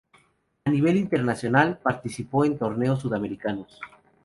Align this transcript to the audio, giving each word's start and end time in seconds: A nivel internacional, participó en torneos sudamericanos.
A 0.65 0.71
nivel 0.71 0.97
internacional, 0.97 1.77
participó 1.77 2.43
en 2.43 2.57
torneos 2.57 3.01
sudamericanos. 3.03 3.79